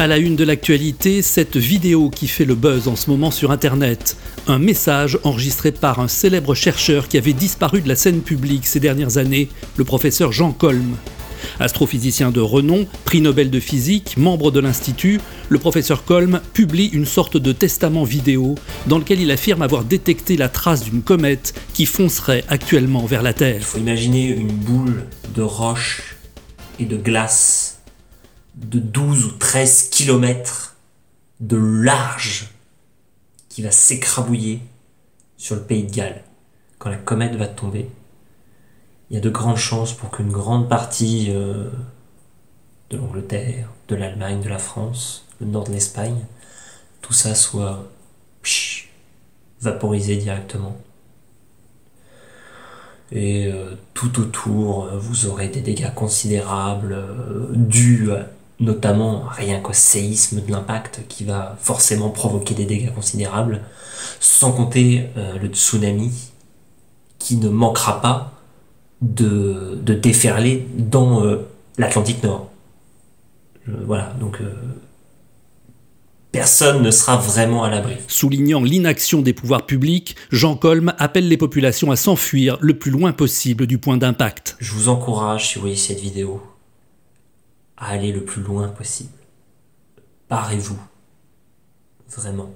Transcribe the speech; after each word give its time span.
À 0.00 0.06
la 0.06 0.16
une 0.16 0.34
de 0.34 0.44
l'actualité, 0.44 1.20
cette 1.20 1.58
vidéo 1.58 2.08
qui 2.08 2.26
fait 2.26 2.46
le 2.46 2.54
buzz 2.54 2.88
en 2.88 2.96
ce 2.96 3.10
moment 3.10 3.30
sur 3.30 3.50
Internet. 3.50 4.16
Un 4.46 4.58
message 4.58 5.18
enregistré 5.24 5.72
par 5.72 6.00
un 6.00 6.08
célèbre 6.08 6.54
chercheur 6.54 7.06
qui 7.06 7.18
avait 7.18 7.34
disparu 7.34 7.82
de 7.82 7.88
la 7.88 7.96
scène 7.96 8.22
publique 8.22 8.66
ces 8.66 8.80
dernières 8.80 9.18
années, 9.18 9.50
le 9.76 9.84
professeur 9.84 10.32
Jean 10.32 10.52
Colm. 10.52 10.96
Astrophysicien 11.58 12.30
de 12.30 12.40
renom, 12.40 12.86
prix 13.04 13.20
Nobel 13.20 13.50
de 13.50 13.60
physique, 13.60 14.16
membre 14.16 14.50
de 14.50 14.60
l'Institut, 14.60 15.20
le 15.50 15.58
professeur 15.58 16.06
Colm 16.06 16.40
publie 16.54 16.86
une 16.86 17.04
sorte 17.04 17.36
de 17.36 17.52
testament 17.52 18.04
vidéo 18.04 18.54
dans 18.86 18.96
lequel 18.96 19.20
il 19.20 19.30
affirme 19.30 19.60
avoir 19.60 19.84
détecté 19.84 20.38
la 20.38 20.48
trace 20.48 20.82
d'une 20.82 21.02
comète 21.02 21.52
qui 21.74 21.84
foncerait 21.84 22.44
actuellement 22.48 23.04
vers 23.04 23.22
la 23.22 23.34
Terre. 23.34 23.56
Il 23.58 23.64
faut 23.64 23.76
imaginer 23.76 24.28
une 24.28 24.48
boule 24.48 25.04
de 25.34 25.42
roche 25.42 26.16
et 26.78 26.86
de 26.86 26.96
glace 26.96 27.69
de 28.60 28.78
12 28.78 29.24
ou 29.24 29.30
13 29.32 29.90
kilomètres 29.90 30.76
de 31.40 31.56
large 31.56 32.50
qui 33.48 33.62
va 33.62 33.70
s'écrabouiller 33.70 34.60
sur 35.36 35.56
le 35.56 35.62
pays 35.62 35.84
de 35.84 35.92
Galles 35.92 36.22
quand 36.78 36.90
la 36.90 36.96
comète 36.96 37.34
va 37.34 37.46
tomber. 37.46 37.88
Il 39.08 39.14
y 39.14 39.16
a 39.16 39.20
de 39.20 39.30
grandes 39.30 39.56
chances 39.56 39.92
pour 39.92 40.10
qu'une 40.10 40.30
grande 40.30 40.68
partie 40.68 41.28
euh, 41.30 41.68
de 42.90 42.96
l'Angleterre, 42.96 43.68
de 43.88 43.96
l'Allemagne, 43.96 44.40
de 44.40 44.48
la 44.48 44.58
France, 44.58 45.26
le 45.40 45.46
nord 45.46 45.64
de 45.64 45.72
l'Espagne, 45.72 46.24
tout 47.00 47.12
ça 47.12 47.34
soit 47.34 47.90
vaporisé 49.60 50.16
directement. 50.16 50.76
Et 53.12 53.46
euh, 53.46 53.74
tout 53.94 54.20
autour, 54.20 54.86
vous 54.94 55.26
aurez 55.26 55.48
des 55.48 55.60
dégâts 55.60 55.92
considérables 55.92 56.92
euh, 56.92 57.48
dus 57.54 58.08
notamment 58.60 59.24
rien 59.26 59.60
qu'au 59.60 59.72
séisme 59.72 60.42
de 60.42 60.52
l'impact 60.52 61.02
qui 61.08 61.24
va 61.24 61.56
forcément 61.60 62.10
provoquer 62.10 62.54
des 62.54 62.66
dégâts 62.66 62.94
considérables, 62.94 63.62
sans 64.20 64.52
compter 64.52 65.08
euh, 65.16 65.38
le 65.38 65.48
tsunami 65.48 66.12
qui 67.18 67.36
ne 67.36 67.48
manquera 67.48 68.00
pas 68.00 68.34
de, 69.00 69.80
déferler 69.84 70.66
dans 70.76 71.24
euh, 71.24 71.48
l'Atlantique 71.78 72.22
Nord. 72.22 72.50
voilà, 73.66 74.14
donc 74.20 74.40
euh, 74.42 74.52
personne 76.32 76.82
ne 76.82 76.90
sera 76.90 77.16
vraiment 77.16 77.64
à 77.64 77.70
l'abri. 77.70 77.96
Soulignant 78.08 78.62
l'inaction 78.62 79.22
des 79.22 79.32
pouvoirs 79.32 79.64
publics, 79.64 80.16
Jean 80.30 80.54
Colm 80.54 80.92
appelle 80.98 81.28
les 81.28 81.38
populations 81.38 81.90
à 81.90 81.96
s'enfuir 81.96 82.58
le 82.60 82.78
plus 82.78 82.90
loin 82.90 83.12
possible 83.12 83.66
du 83.66 83.78
point 83.78 83.96
d'impact. 83.96 84.56
Je 84.60 84.72
vous 84.72 84.90
encourage, 84.90 85.48
si 85.48 85.54
vous 85.54 85.62
voyez 85.62 85.76
cette 85.76 86.00
vidéo, 86.00 86.42
à 87.80 87.88
aller 87.88 88.12
le 88.12 88.24
plus 88.24 88.42
loin 88.42 88.68
possible. 88.68 89.10
Parez-vous. 90.28 90.78
Vraiment. 92.08 92.50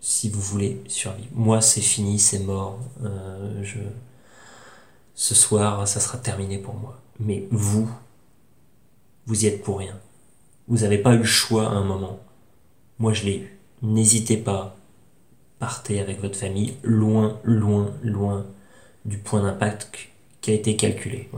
Si 0.00 0.28
vous 0.28 0.40
voulez 0.40 0.82
survivre. 0.88 1.30
Moi, 1.32 1.62
c'est 1.62 1.80
fini, 1.80 2.18
c'est 2.18 2.40
mort. 2.40 2.78
Euh. 3.02 3.64
Ce 5.14 5.34
soir, 5.34 5.86
ça 5.86 6.00
sera 6.00 6.18
terminé 6.18 6.58
pour 6.58 6.74
moi. 6.74 7.00
Mais 7.20 7.46
vous, 7.50 7.88
vous 9.26 9.44
y 9.44 9.46
êtes 9.46 9.62
pour 9.62 9.78
rien. 9.78 9.98
Vous 10.66 10.78
n'avez 10.78 10.98
pas 10.98 11.14
eu 11.14 11.18
le 11.18 11.24
choix 11.24 11.68
à 11.68 11.72
un 11.72 11.84
moment. 11.84 12.18
Moi, 12.98 13.12
je 13.12 13.24
l'ai 13.24 13.36
eu. 13.38 13.58
N'hésitez 13.82 14.36
pas. 14.36 14.76
Partez 15.60 16.00
avec 16.00 16.20
votre 16.20 16.36
famille 16.36 16.74
loin, 16.82 17.38
loin, 17.44 17.92
loin 18.02 18.44
du 19.04 19.18
point 19.18 19.42
d'impact 19.42 20.08
qui 20.40 20.50
a 20.50 20.54
été 20.54 20.76
calculé. 20.76 21.30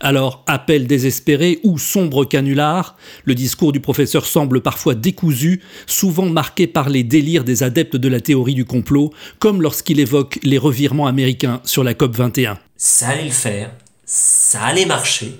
Alors, 0.00 0.42
appel 0.46 0.86
désespéré 0.86 1.60
ou 1.62 1.78
sombre 1.78 2.24
canular, 2.24 2.96
le 3.24 3.34
discours 3.34 3.70
du 3.70 3.80
professeur 3.80 4.24
semble 4.24 4.62
parfois 4.62 4.94
décousu, 4.94 5.62
souvent 5.86 6.26
marqué 6.26 6.66
par 6.66 6.88
les 6.88 7.04
délires 7.04 7.44
des 7.44 7.62
adeptes 7.62 7.96
de 7.96 8.08
la 8.08 8.20
théorie 8.20 8.54
du 8.54 8.64
complot, 8.64 9.12
comme 9.38 9.60
lorsqu'il 9.60 10.00
évoque 10.00 10.38
les 10.42 10.56
revirements 10.56 11.06
américains 11.06 11.60
sur 11.64 11.84
la 11.84 11.92
COP 11.92 12.16
21. 12.16 12.58
Ça 12.78 13.08
allait 13.08 13.24
le 13.24 13.30
faire, 13.30 13.72
ça 14.06 14.62
allait 14.62 14.86
marcher, 14.86 15.38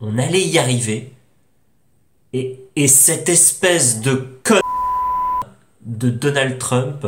on 0.00 0.18
allait 0.18 0.46
y 0.46 0.58
arriver, 0.58 1.10
et, 2.34 2.60
et 2.76 2.88
cette 2.88 3.30
espèce 3.30 4.02
de 4.02 4.26
con 4.44 4.60
de 5.80 6.10
Donald 6.10 6.58
Trump 6.58 7.06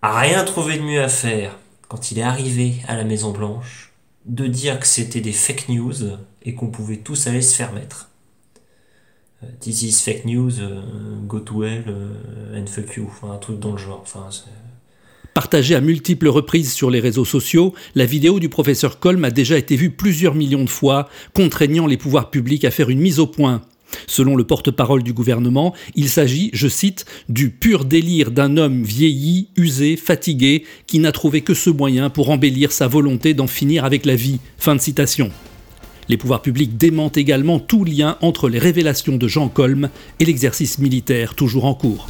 a 0.00 0.20
rien 0.20 0.44
trouvé 0.44 0.78
de 0.78 0.82
mieux 0.82 1.02
à 1.02 1.08
faire 1.08 1.58
quand 1.88 2.10
il 2.10 2.18
est 2.18 2.22
arrivé 2.22 2.76
à 2.86 2.96
la 2.96 3.04
Maison 3.04 3.32
Blanche 3.32 3.87
de 4.28 4.46
dire 4.46 4.78
que 4.78 4.86
c'était 4.86 5.20
des 5.20 5.32
fake 5.32 5.68
news 5.68 5.94
et 6.42 6.54
qu'on 6.54 6.68
pouvait 6.68 6.98
tous 6.98 7.26
aller 7.26 7.42
se 7.42 7.54
faire 7.54 7.72
mettre. 7.72 8.10
Euh, 9.42 9.46
this 9.60 9.82
is 9.82 9.92
fake 9.92 10.24
news, 10.24 10.60
euh, 10.60 10.82
go 11.26 11.40
to 11.40 11.64
hell 11.64 11.84
euh, 11.88 12.60
and 12.60 12.66
fuck 12.66 12.96
you, 12.96 13.06
enfin 13.08 13.32
un 13.32 13.38
truc 13.38 13.58
dans 13.58 13.72
le 13.72 13.78
genre. 13.78 14.04
Partagée 15.32 15.74
à 15.74 15.80
multiples 15.80 16.28
reprises 16.28 16.72
sur 16.72 16.90
les 16.90 17.00
réseaux 17.00 17.24
sociaux, 17.24 17.74
la 17.94 18.06
vidéo 18.06 18.40
du 18.40 18.48
professeur 18.48 18.98
Colm 18.98 19.24
a 19.24 19.30
déjà 19.30 19.56
été 19.56 19.76
vue 19.76 19.90
plusieurs 19.90 20.34
millions 20.34 20.64
de 20.64 20.70
fois, 20.70 21.08
contraignant 21.34 21.86
les 21.86 21.96
pouvoirs 21.96 22.30
publics 22.30 22.64
à 22.64 22.70
faire 22.70 22.90
une 22.90 23.00
mise 23.00 23.20
au 23.20 23.26
point. 23.26 23.62
Selon 24.06 24.36
le 24.36 24.44
porte-parole 24.44 25.02
du 25.02 25.12
gouvernement, 25.12 25.74
il 25.94 26.08
s'agit, 26.08 26.50
je 26.52 26.68
cite, 26.68 27.04
du 27.28 27.50
pur 27.50 27.84
délire 27.84 28.30
d'un 28.30 28.56
homme 28.56 28.82
vieilli, 28.82 29.48
usé, 29.56 29.96
fatigué, 29.96 30.64
qui 30.86 30.98
n'a 30.98 31.12
trouvé 31.12 31.40
que 31.40 31.54
ce 31.54 31.70
moyen 31.70 32.10
pour 32.10 32.30
embellir 32.30 32.72
sa 32.72 32.86
volonté 32.86 33.34
d'en 33.34 33.46
finir 33.46 33.84
avec 33.84 34.06
la 34.06 34.16
vie. 34.16 34.40
Fin 34.58 34.74
de 34.74 34.80
citation. 34.80 35.30
Les 36.08 36.16
pouvoirs 36.16 36.42
publics 36.42 36.76
démentent 36.76 37.18
également 37.18 37.58
tout 37.58 37.84
lien 37.84 38.16
entre 38.22 38.48
les 38.48 38.58
révélations 38.58 39.16
de 39.16 39.28
Jean 39.28 39.48
Colm 39.48 39.90
et 40.20 40.24
l'exercice 40.24 40.78
militaire 40.78 41.34
toujours 41.34 41.66
en 41.66 41.74
cours. 41.74 42.08